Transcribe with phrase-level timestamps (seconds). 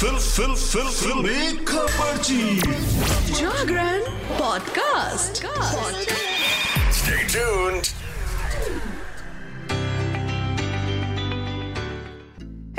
[0.00, 2.60] Fill फिल fill Filmy Khabarchi
[3.30, 4.00] Jagran
[4.38, 5.42] podcast.
[6.98, 7.90] Stay tuned.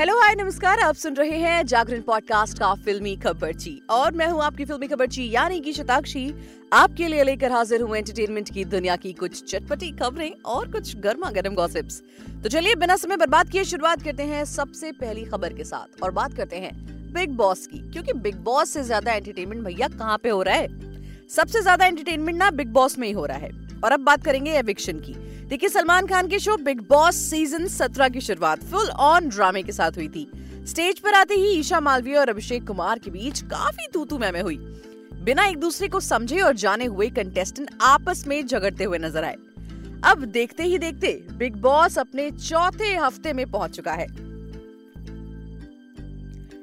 [0.00, 4.42] Hello hi नमस्कार आप सुन रहे हैं जागरण पॉडकास्ट का फिल्मी खबरची और मैं हूँ
[4.42, 6.24] आपकी फिल्मी खबरची यानी कि शताक्षी।
[6.72, 11.30] आपके लिए लेकर हाजिर हूँ एंटरटेनमेंट की दुनिया की कुछ चटपटी खबरें और कुछ गर्मा
[11.30, 12.02] गर्म गॉसिप्स
[12.42, 16.10] तो चलिए बिना समय बर्बाद किए शुरुआत करते हैं सबसे पहली खबर के साथ। और
[16.10, 16.72] बात करते हैं
[17.12, 20.68] बिग बॉस की, क्योंकि बिग बॉस से ज़्यादा एंटरटेनमेंट भैया कहाँ पे हो रहा है?
[21.30, 23.50] सबसे ज़्यादा एंटरटेनमेंट ना बिग बॉस में ही हो रहा है।
[23.84, 25.14] और अब बात करेंगे एविक्शन की।
[25.48, 29.72] देखिए, सलमान खान के शो बिग बॉस सीज़न 17 की शुरुआत फुल ऑन ड्रामे के
[29.72, 30.26] साथ हुई थी।
[30.68, 34.56] स्टेज पर आते ही ईशा मालवीय और अभिषेक कुमार के बीच काफ़ी तूतू मैमे हुई।
[35.24, 39.36] बिना एक दूसरे को समझे और जाने हुए कंटेस्टेंट आपस में झगड़ते हुए नज़र आए।
[40.04, 44.06] अब देखते ही देखते बिग बॉस अपने चौथे हफ़्ते में पहुँच चुका है।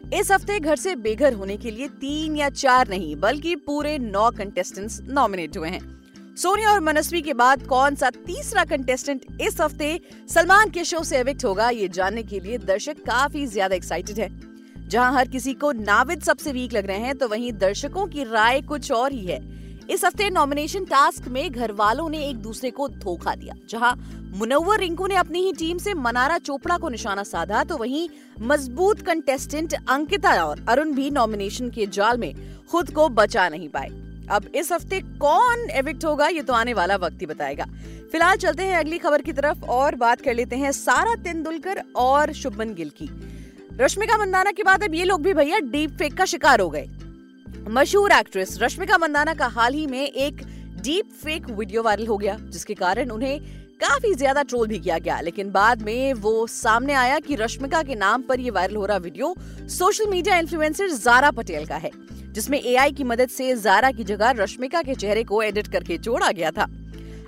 [0.10, 4.30] इस हफ़्ते घर से बेघर होने के लिए तीन या चार नहीं, बल्कि पूरे नौ
[4.32, 10.00] कंटेस्टेंट्स नॉमिनेट हुए हैं। सोनिया और मनस्वी के बाद कौन सा तीसरा कंटेस्टेंट इस हफ़्ते
[10.30, 14.30] सलमान के शो से एविक्ट होगा, ये जानने के लिए दर्शक काफ़ी ज़्यादा एक्साइटेड है।
[14.88, 18.62] जहाँ हर किसी को नाविद सबसे वीक लग रहे हैं तो वहीं दर्शकों की राय
[18.64, 19.40] कुछ और ही है।
[19.90, 23.94] इस हफ़्ते नॉमिनेशन टास्क में घर वालों ने एक दूसरे को धोखा दिया, जहाँ
[24.36, 28.08] मुनव्वर रिंकू ने अपनी ही टीम से मनारा चोपड़ा को निशाना साधा तो वहीं
[28.42, 32.34] मज़बूत कंटेस्टेंट अंकिता और अरुण भी नॉमिनेशन के जाल में
[32.68, 33.90] खुद को बचा नहीं पाए।
[34.32, 37.66] अब इस हफ़्ते कौन एविक्ट होगा, ये तो आने वाला वक्त ही बताएगा।
[38.12, 42.34] फ़िलहाल चलते हैं अगली खबर की तरफ़ और बात कर लेते हैं सारा तेंदुलकर और
[42.34, 43.10] शुभमन गिल की।
[43.82, 46.88] रश्मिका मंदाना के बाद अब ये लोग भी भैया डीप फेक का शिकार हो गए।
[47.68, 50.42] मशहूर एक्ट्रेस रश्मिका मंदाना का हाल ही में एक
[50.84, 53.40] डीप फेक वीडियो वायरल हो गया, जिसके कारण उन्हें
[53.82, 57.96] काफ़ी ज़्यादा ट्रोल भी किया गया। लेकिन बाद में वो सामने आया कि रश्मिका के
[57.98, 59.36] नाम पर ये वायरल हो रहा video
[59.70, 61.92] social media influencer Zara Patel का है,
[62.34, 66.32] जिसमें एआई की मदद से जारा की जगह रश्मिका के चेहरे को एडिट करके जोड़ा
[66.32, 66.68] गया था।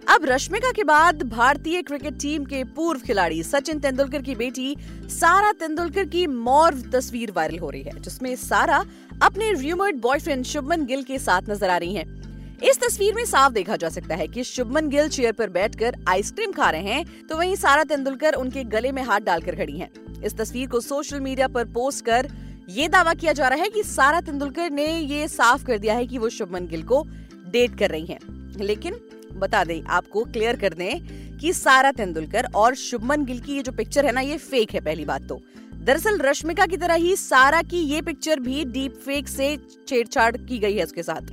[0.08, 4.76] अब रश्मिका के बाद भारतीय क्रिकेट टीम के पूर्व खिलाड़ी सचिन तेंदुलकर की बेटी
[5.12, 8.84] सारा तेंदुलकर की मौर्व तस्वीर वायरल हो रही है, जिसमें सारा
[9.22, 13.54] अपने रूमर्ड बॉयफ्रेंड शुभमन गिल के साथ नज़र आ रही हैं। इस तस्वीर में साफ़
[13.54, 17.38] देखा जा सकता है कि शुभमन गिल चेयर पर बैठकर आइसक्रीम खा रहे हैं तो
[17.38, 19.90] वहीं सारा तेंदुलकर उनके गले में हाथ डालकर खड़ी हैं।
[20.24, 22.30] इस तस्वीर को सोशल मीडिया पर पोस्ट कर
[22.70, 26.06] ये दावा किया जा रहा है कि सारा तेंदुलकर ने ये साफ़ कर दिया है
[26.08, 27.04] कि वो शुभमन गिल को
[27.48, 28.20] डेट कर रही हैं।
[28.60, 28.94] लेकिन
[29.34, 33.72] बता दें, आपको क्लियर कर दें कि सारा तेंदुलकर और शुभमन गिल की ये जो
[33.72, 35.42] पिक्चर है ना, ये फेक है पहली बात तो।
[35.75, 39.56] दरअसल रश्मिका की तरह ही सारा की ये पिक्चर भी डीप फेक से
[39.88, 41.31] छेड़छाड़ की गई है उसके साथ।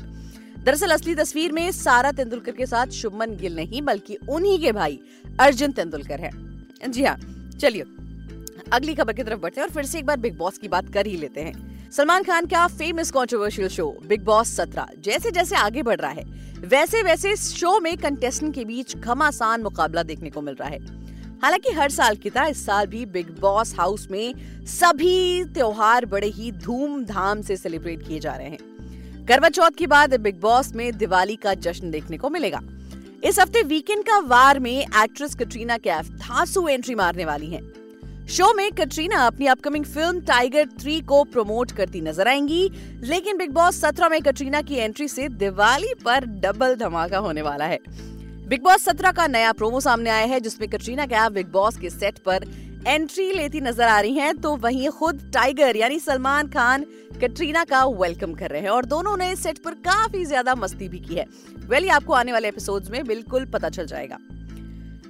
[0.59, 5.01] दरअसल असली तस्वीर में सारा तेंदुलकर के साथ शुभमन गिल नहीं, बल्कि उन्हीं के भाई
[5.41, 6.31] अर्जुन तेंदुलकर है।
[6.89, 7.17] जी हाँ
[7.61, 7.85] चलिए,
[8.73, 10.93] अगली खबर की तरफ़ बढ़ते हैं और फिर से एक बार बिग बॉस की बात
[10.95, 11.55] कर ही लेते हैं।
[11.93, 16.25] सलमान खान का famous controversial show Bigg Boss सत्रह, जैसे जैसे आगे बढ़ रहा है,
[16.61, 20.79] वैसे वैसे शो में कंटेस्टेंट के बीच घमासान मुकाबला देखने को मिल रहा है।
[21.43, 24.35] हालाँकि हर साल की तरह इस साल भी बिग बॉस हाउस में
[24.67, 30.21] सभी त्योहार बड़े ही धूमधाम से सेलिब्रेट किए जा रहे हैं। करवा चौथ के बाद
[30.21, 32.61] बिग बॉस में दिवाली का जश्न देखने को मिलेगा।
[33.25, 37.63] इस हफ़्ते वीकेंड का वार में एक्ट्रेस कटरीना कैफ धांसू एंट्री मारने वाली हैं।
[38.29, 42.71] शो में कटरीना अपनी अपकमिंग फ़िल्म टाइगर थ्री को प्रमोट करती नज़र आएँगी,
[43.03, 47.65] लेकिन बिग बॉस सत्रह में कटरीना की एंट्री से दिवाली पर डबल धमाका होने वाला
[47.65, 47.79] है।
[48.49, 51.91] बिग बॉस सत्रह का नया प्रोमो सामने आया है, जिसमें कटरीना कैफ बिग बॉस के
[51.91, 52.47] सेट पर
[52.87, 56.87] एंट्री लेती नज़र आ रही हैं तो वहीं खुद टाइगर यानी सलमान खान
[57.23, 60.99] कटरीना का वेलकम कर रहे हैं, और दोनों ने सेट पर काफ़ी ज़्यादा मस्ती भी
[61.01, 61.27] की है।
[61.69, 64.19] वेल आपको आने वाले एपिसोड्स में बिल्कुल पता चल जाएगा।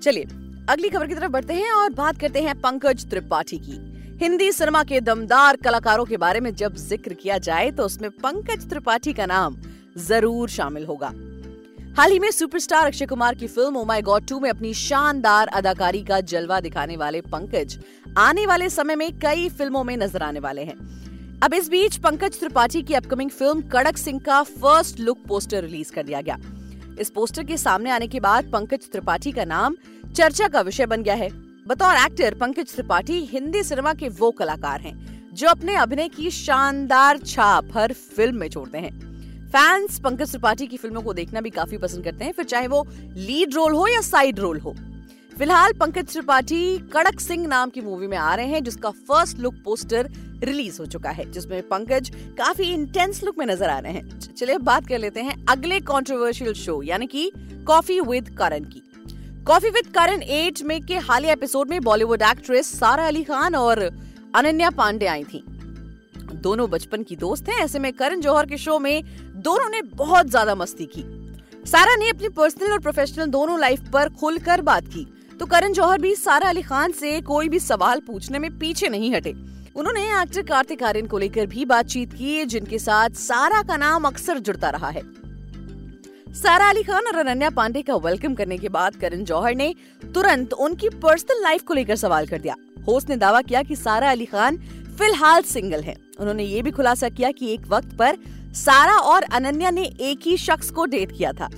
[0.03, 0.27] चलिए
[0.69, 3.77] अगली खबर की तरफ़ बढ़ते हैं और बात करते हैं पंकज त्रिपाठी की।
[4.21, 8.69] हिंदी सिनेमा के दमदार कलाकारों के बारे में जब ज़िक्र किया जाए तो उसमें पंकज
[8.71, 9.57] त्रिपाठी का नाम
[9.99, 11.13] ज़रूर शामिल होगा।
[11.99, 15.49] हाल ही में सुपरस्टार अक्षय कुमार की फ़िल्म ओ माई गॉड टू में अपनी शानदार
[15.55, 17.79] अदाकारी का जलवा दिखाने वाले पंकज
[18.19, 20.77] आने वाले समय में कई फ़िल्मों में नज़र आने वाले हैं।
[21.43, 25.93] अब इस बीच पंकज त्रिपाठी की अपकमिंग फ़िल्म कड़क सिंह का फ़र्स्ट लुक पोस्टर रिलीज़
[25.93, 26.39] कर दिया गया।
[27.01, 29.77] इस पोस्टर के सामने आने के बाद पंकज त्रिपाठी का नाम
[30.09, 31.29] चर्चा का विषय बन गया है।
[31.67, 34.95] बतौर एक्टर पंकज त्रिपाठी हिंदी सिनेमा के वो कलाकार हैं,
[35.35, 38.97] जो अपने अभिनय की शानदार छाप हर फ़िल्म में छोड़ते हैं।
[39.49, 42.85] फैंस पंकज त्रिपाठी की फ़िल्मों को देखना भी काफ़ी पसंद करते हैं, फिर चाहे वो
[43.17, 44.75] लीड रोल हो या साइड रोल हो।
[45.33, 49.55] फ़िलहाल पंकज त्रिपाठी कड़क सिंह नाम की मूवी में आ रहे हैं, जिसका फ़र्स्ट लुक
[49.65, 50.11] पोस्टर
[50.45, 54.59] रिलीज़ हो चुका है, जिसमें पंकज काफ़ी इंटेंस लुक में नज़र आ रहे हैं। चलिए
[54.65, 57.31] बात कर लेते हैं अगले कंट्रोवर्शियल शो यानी कि
[57.67, 58.83] कॉफ़ी विद करण की।
[59.47, 63.79] कॉफ़ी विद करण एट में के हालिया एपिसोड में बॉलीवुड एक्ट्रेस सारा अली खान और
[64.35, 65.43] अनन्या पांडे आई थी।
[66.35, 69.03] दोनों बचपन की दोस्त हैं, ऐसे में करण जौहर के शो में
[69.43, 71.03] दोनों ने बहुत ज़्यादा मस्ती की।
[71.67, 75.07] सारा ने अपनी पर्सनल और प्रोफेशनल दोनों लाइफ पर खुलकर बात की।
[75.41, 79.15] तो करण जौहर भी सारा अली खान से कोई भी सवाल पूछने में पीछे नहीं
[79.15, 79.35] हटे।
[79.77, 84.39] उन्होंने एक्टर कार्तिक आर्यन को लेकर भी बातचीत की, जिनके साथ सारा का नाम अक्सर
[84.39, 85.03] जुड़ता रहा है।
[86.35, 89.75] सारा अली खान और अनन्या पांडे का वेलकम करने के बाद करण जौहर ने
[90.15, 92.55] तुरंत उनकी पर्सनल लाइफ को लेकर सवाल कर दिया।
[92.87, 94.57] होस्ट ने दावा किया कि सारा अली खान
[94.99, 98.17] फ़िलहाल सिंगल है। उन्होंने ये भी खुलासा किया कि एक वक्त पर
[98.55, 101.49] सारा और अनन्या ने एक ही शख्स को डेट किया था।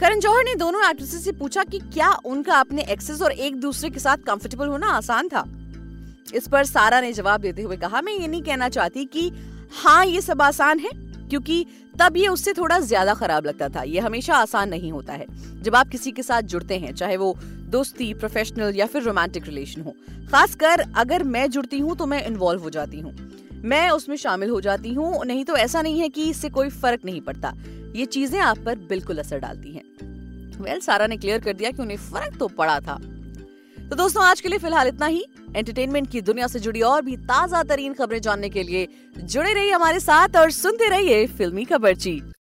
[0.00, 3.90] करण जौहर ने दोनों एक्ट्रेसेस से पूछा कि क्या उनका अपने एक्सेस और एक दूसरे
[3.90, 5.44] के साथ कंफर्टेबल होना आसान था?
[6.34, 9.30] इस पर सारा ने जवाब देते हुए कहा, मैं ये नहीं कहना चाहती कि
[9.82, 11.64] हाँ ये सब आसान है। क्योंकि
[12.00, 15.26] तब ये उससे थोड़ा ज़्यादा खराब लगता था। ये हमेशा आसान नहीं होता है।
[15.62, 17.34] जब आप किसी के साथ जुड़ते हैं चाहे वो
[17.70, 19.94] दोस्ती प्रोफेशनल या फिर रोमांटिक रिलेशन हो।
[20.32, 23.14] खासकर अगर मैं जुड़ती हूँ तो मैं इन्वॉल्व हो जाती हूँ।
[23.64, 27.04] मैं उसमें शामिल हो जाती हूँ। नहीं तो ऐसा नहीं है कि इससे कोई फ़र्क
[27.04, 27.54] नहीं पड़ता।
[27.96, 29.84] ये चीज़ें आप पर बिल्कुल असर डालती हैं।
[30.60, 32.98] वेल well, सारा ने क्लियर कर दिया कि उन्हें फ़र्क तो पड़ा था।
[33.92, 35.24] तो दोस्तों, आज के लिए फ़िलहाल इतना ही।
[35.56, 38.86] एंटरटेनमेंट की दुनिया से जुड़ी और भी ताज़ा तरीन खबरें जानने के लिए
[39.16, 42.20] जुड़े रहिए हमारे साथ और सुनते रहिए फिल्मी खबरची